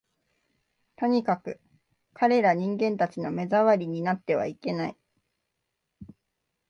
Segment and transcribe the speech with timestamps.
[0.95, 1.59] とにかく、
[2.13, 4.97] 彼等人間たちの目障りになってはいけない